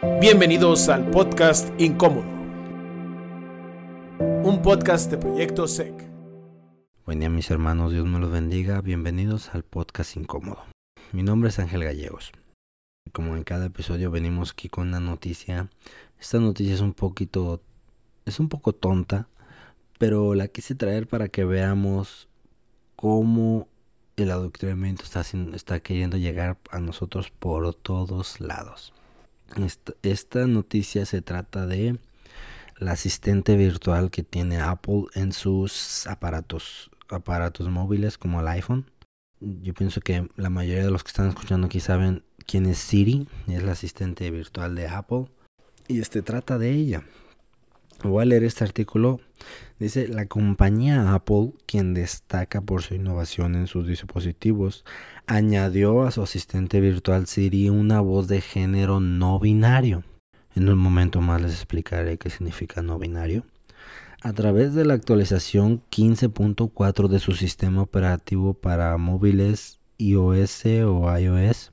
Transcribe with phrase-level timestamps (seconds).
[0.00, 2.24] Bienvenidos al podcast Incómodo,
[4.44, 5.92] un podcast de Proyecto SEC.
[7.04, 10.62] Buen día mis hermanos, Dios me los bendiga, bienvenidos al podcast Incómodo.
[11.10, 12.30] Mi nombre es Ángel Gallegos.
[13.12, 15.68] Como en cada episodio venimos aquí con una noticia.
[16.20, 17.60] Esta noticia es un poquito,
[18.24, 19.26] es un poco tonta,
[19.98, 22.28] pero la quise traer para que veamos
[22.94, 23.66] cómo
[24.14, 25.22] el adoctrinamiento está,
[25.56, 28.92] está queriendo llegar a nosotros por todos lados.
[30.02, 31.98] Esta, noticia se trata de
[32.78, 38.90] la asistente virtual que tiene Apple en sus aparatos, aparatos móviles como el iPhone.
[39.40, 43.28] Yo pienso que la mayoría de los que están escuchando aquí saben quién es Siri,
[43.46, 45.26] es la asistente virtual de Apple.
[45.86, 47.04] Y este trata de ella.
[48.02, 49.20] Voy a leer este artículo.
[49.80, 54.84] Dice, la compañía Apple, quien destaca por su innovación en sus dispositivos,
[55.26, 60.04] añadió a su asistente virtual Siri una voz de género no binario.
[60.54, 63.44] En un momento más les explicaré qué significa no binario.
[64.22, 71.70] A través de la actualización 15.4 de su sistema operativo para móviles iOS o iOS,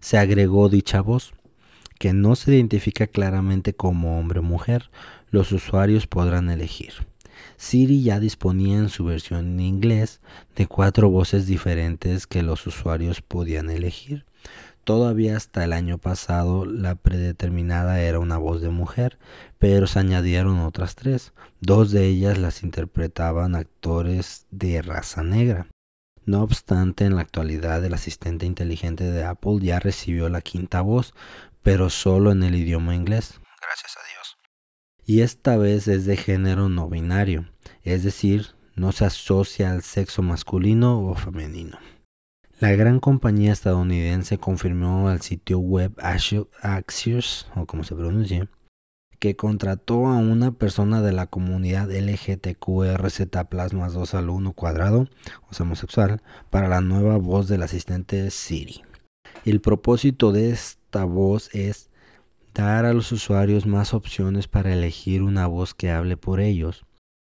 [0.00, 1.32] se agregó dicha voz,
[1.98, 4.90] que no se identifica claramente como hombre o mujer,
[5.30, 6.94] los usuarios podrán elegir.
[7.56, 10.20] Siri ya disponía en su versión en inglés
[10.56, 14.24] de cuatro voces diferentes que los usuarios podían elegir.
[14.84, 19.18] Todavía hasta el año pasado la predeterminada era una voz de mujer,
[19.58, 21.34] pero se añadieron otras tres.
[21.60, 25.66] Dos de ellas las interpretaban actores de raza negra.
[26.24, 31.12] No obstante, en la actualidad el asistente inteligente de Apple ya recibió la quinta voz,
[31.68, 33.38] pero solo en el idioma inglés.
[33.60, 34.38] Gracias a Dios
[35.04, 37.50] y esta vez es de género no binario,
[37.82, 41.78] es decir, no se asocia al sexo masculino o femenino.
[42.58, 48.48] La gran compañía estadounidense confirmó al sitio web Axios, o como se pronuncie,
[49.18, 53.20] que contrató a una persona de la comunidad LGTQRZ
[53.74, 55.06] más 2 al 1 cuadrado,
[55.50, 58.84] o sea, homosexual, para la nueva voz del asistente Siri.
[59.44, 60.50] El propósito de
[60.88, 61.90] esta voz es
[62.54, 66.86] dar a los usuarios más opciones para elegir una voz que hable por ellos.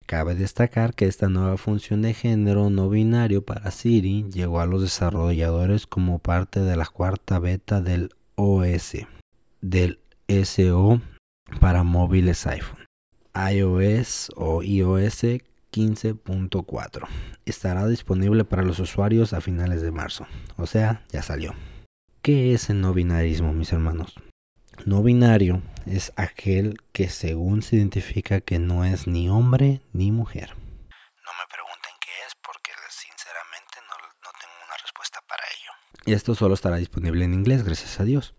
[0.04, 4.82] Cabe destacar que esta nueva función de género no binario para Siri llegó a los
[4.82, 8.98] desarrolladores como parte de la cuarta beta del OS,
[9.62, 10.00] del
[10.44, 11.00] SO
[11.58, 12.84] para móviles iPhone,
[13.34, 15.22] iOS o iOS
[15.72, 17.08] 15.4.
[17.46, 20.26] Estará disponible para los usuarios a finales de marzo,
[20.58, 21.54] o sea, ya salió.
[22.26, 24.16] ¿Qué es el no binarismo, mis hermanos?
[24.84, 30.56] No binario es aquel que según se identifica que no es ni hombre ni mujer.
[30.56, 33.94] No me pregunten qué es porque sinceramente no,
[34.24, 35.70] no tengo una respuesta para ello.
[36.04, 38.34] Y esto solo estará disponible en inglés, gracias a Dios.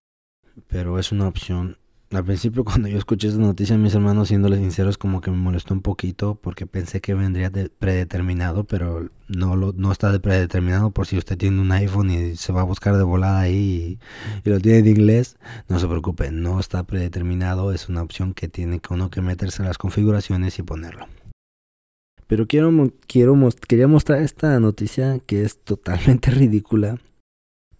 [0.68, 1.78] Pero es una opción
[2.12, 5.74] al principio cuando yo escuché esta noticia, mis hermanos, siéndoles sinceros, como que me molestó
[5.74, 10.92] un poquito porque pensé que vendría de predeterminado, pero no lo, no está de predeterminado
[10.92, 14.00] por si usted tiene un iPhone y se va a buscar de volada ahí
[14.46, 15.38] y, lo tiene en inglés,
[15.68, 19.62] no se preocupe, no está predeterminado, es una opción que tiene que uno que meterse
[19.62, 21.08] en las configuraciones y ponerlo.
[22.28, 22.72] Pero quiero,
[23.06, 23.38] quiero
[23.68, 27.00] quería mostrar esta noticia que es totalmente ridícula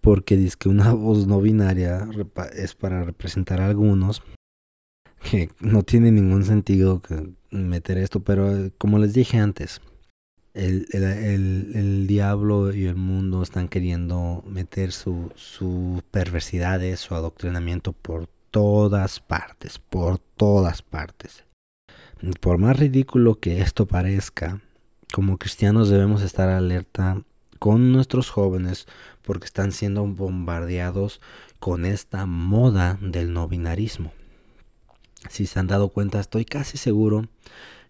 [0.00, 2.08] porque dice que una voz no binaria
[2.54, 4.22] es para representar a algunos
[5.30, 7.02] que no tiene ningún sentido
[7.50, 9.80] meter esto, pero eh, como les dije antes,
[10.54, 18.28] el, el, diablo y el mundo están queriendo meter sus su perversidades, su adoctrinamiento por
[18.50, 21.44] todas partes, por todas partes.
[22.40, 24.60] Por más ridículo que esto parezca,
[25.12, 27.22] como cristianos debemos estar alerta
[27.58, 28.86] con nuestros jóvenes
[29.22, 31.20] porque están siendo bombardeados
[31.58, 34.12] con esta moda del no binarismo.
[35.28, 37.28] Si se han dado cuenta, estoy casi seguro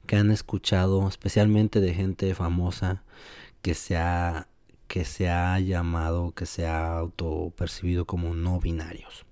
[0.06, 3.02] que han escuchado, especialmente de gente famosa,
[3.60, 4.48] que se ha,
[4.86, 9.26] que se ha llamado, que se ha autopercibido como no binarios.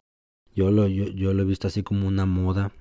[0.55, 2.73] Yo lo, yo, yo lo he visto así como una moda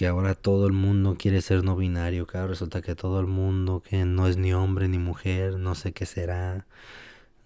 [0.00, 3.26] que ahora todo el mundo quiere ser no binario, que ahora resulta que todo el
[3.26, 6.66] mundo que no es ni hombre ni mujer, no sé qué será,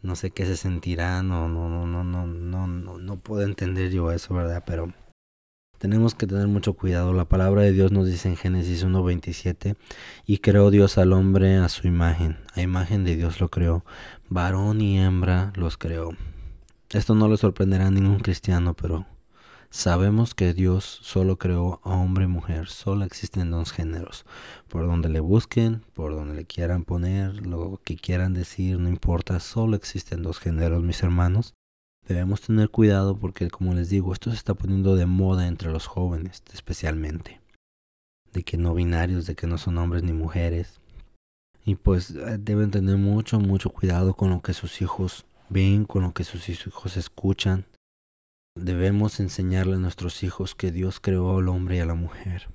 [0.02, 3.90] no sé qué se sentirá, no, no, no, no, no, no, no, no puedo entender
[3.90, 4.62] yo eso, ¿verdad?
[4.64, 4.94] Pero
[5.78, 7.12] tenemos que tener mucho cuidado.
[7.12, 9.74] La palabra de Dios nos dice en Génesis 1.27,
[10.24, 13.84] y creó Dios al hombre a su imagen, a imagen de Dios lo creó,
[14.28, 16.10] varón y hembra los creó.
[16.90, 19.06] Esto no le sorprenderá a ningún cristiano, pero
[19.74, 24.24] Sabemos que Dios solo creó a hombre y mujer, solo existen dos géneros.
[24.68, 29.40] Por donde le busquen, por donde le quieran poner, lo que quieran decir, no importa,
[29.40, 31.54] solo existen dos géneros, mis hermanos.
[32.06, 35.88] Debemos tener cuidado porque, como les digo, esto se está poniendo de moda entre los
[35.88, 37.40] jóvenes, especialmente.
[38.32, 40.80] De que no binarios, de que no son hombres ni mujeres.
[41.64, 46.04] Y pues eh, deben tener mucho, mucho cuidado con lo que sus hijos ven, con
[46.04, 47.66] lo que sus hijos escuchan.
[48.56, 52.48] Debemos enseñarle a nuestros hijos que Dios creó al hombre y a la mujer.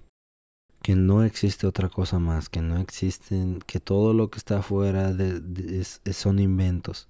[0.81, 5.11] Que no existe otra cosa más, que no existen, que todo lo que está afuera
[5.11, 7.07] de, son inventos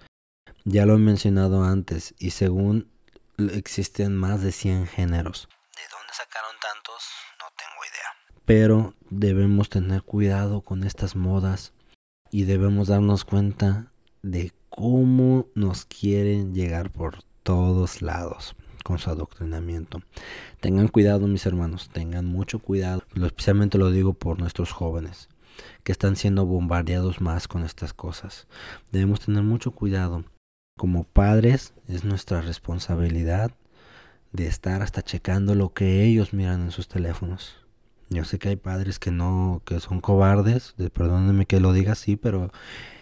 [0.66, 2.92] ya lo he mencionado antes y según
[3.38, 5.48] existen más de 100 géneros.
[5.76, 7.04] ¿De dónde sacaron tantos?
[7.40, 8.44] No tengo idea.
[8.46, 11.74] Pero debemos tener cuidado con estas modas
[12.32, 20.02] y debemos darnos cuenta de cómo nos quieren llegar por todos lados con su adoctrinamiento.
[20.60, 25.30] Tengan cuidado mis hermanos, tengan mucho cuidado, especialmente lo digo por nuestros jóvenes
[25.84, 28.48] que están siendo bombardeados más con estas cosas.
[28.92, 30.24] Debemos tener mucho cuidado
[30.78, 33.52] como padres es nuestra responsabilidad
[34.32, 37.58] de estar hasta checando lo que ellos miran en sus teléfonos.
[38.10, 42.16] Yo sé que hay padres que no, que son cobardes, perdónenme que lo diga así,
[42.16, 42.52] pero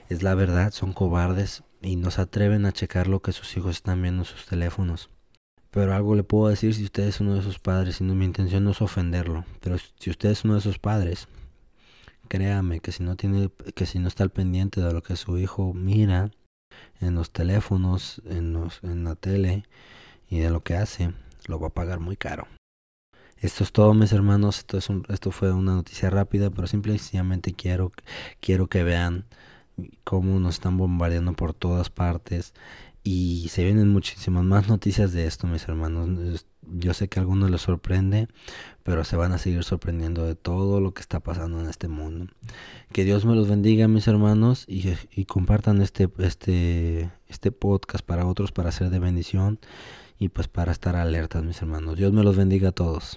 [0.10, 3.76] es la verdad, son cobardes y no se atreven a checar lo que sus hijos
[3.76, 5.10] están viendo en sus teléfonos.
[5.72, 8.25] Pero algo le puedo decir si usted es uno de esos padres, y no, mi
[8.25, 11.28] intención no es ofenderlo, pero si usted es uno de esos padres,
[12.28, 15.38] créame que si no tiene, que si no está al pendiente de lo que su
[15.38, 16.31] hijo mira,
[17.00, 19.64] en los teléfonos, en, los, en la tele
[20.30, 21.14] y de lo que hace,
[21.48, 22.48] lo va a pagar muy caro.
[23.38, 24.58] Esto es todo, mis hermanos.
[24.60, 27.92] Esto, es un, esto fue una noticia rápida, pero simplemente quiero,
[28.40, 29.25] quiero que vean
[30.04, 32.54] cómo nos están bombardeando por todas partes.
[33.09, 36.45] Y se vienen muchísimas más noticias de esto, mis hermanos.
[36.63, 38.27] Yo sé que a algunos les sorprende,
[38.83, 42.27] pero se van a seguir sorprendiendo de todo lo que está pasando en este mundo.
[42.92, 48.25] Que Dios me los bendiga, mis hermanos, y, y compartan este, este, este podcast para
[48.25, 49.57] otros, para ser de bendición
[50.19, 51.95] y pues para estar alertas, mis hermanos.
[51.95, 53.15] Dios me los bendiga a todos.